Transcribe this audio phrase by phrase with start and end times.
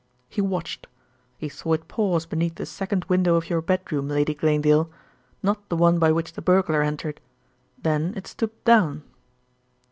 [0.27, 0.87] He watched.
[1.37, 4.89] He saw it pause beneath the second window of your bedroom, Lady Glanedale,
[5.43, 7.21] not the one by which the burglar entered.
[7.77, 9.03] Then it stooped down."